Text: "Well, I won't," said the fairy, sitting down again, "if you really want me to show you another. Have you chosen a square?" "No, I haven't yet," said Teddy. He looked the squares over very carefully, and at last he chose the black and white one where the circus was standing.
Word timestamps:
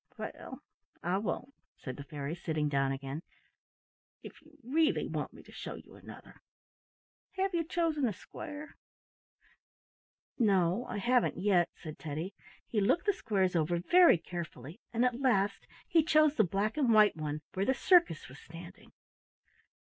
"Well, 0.17 0.63
I 1.03 1.19
won't," 1.19 1.53
said 1.77 1.95
the 1.95 2.03
fairy, 2.03 2.33
sitting 2.33 2.69
down 2.69 2.91
again, 2.91 3.21
"if 4.23 4.41
you 4.41 4.57
really 4.63 5.05
want 5.07 5.31
me 5.31 5.43
to 5.43 5.51
show 5.51 5.75
you 5.75 5.93
another. 5.93 6.41
Have 7.35 7.53
you 7.53 7.63
chosen 7.63 8.07
a 8.07 8.11
square?" 8.11 8.77
"No, 10.39 10.87
I 10.87 10.97
haven't 10.97 11.37
yet," 11.37 11.69
said 11.75 11.99
Teddy. 11.99 12.33
He 12.65 12.81
looked 12.81 13.05
the 13.05 13.13
squares 13.13 13.55
over 13.55 13.77
very 13.77 14.17
carefully, 14.17 14.79
and 14.91 15.05
at 15.05 15.21
last 15.21 15.67
he 15.87 16.01
chose 16.03 16.33
the 16.33 16.43
black 16.43 16.77
and 16.77 16.91
white 16.91 17.15
one 17.15 17.43
where 17.53 17.65
the 17.67 17.75
circus 17.75 18.27
was 18.27 18.39
standing. 18.39 18.91